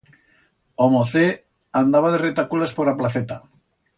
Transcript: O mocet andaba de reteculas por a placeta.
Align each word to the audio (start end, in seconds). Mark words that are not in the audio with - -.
O 0.85 0.85
mocet 0.95 1.35
andaba 1.81 2.09
de 2.11 2.21
reteculas 2.27 2.71
por 2.77 2.87
a 2.89 2.97
placeta. 2.99 3.37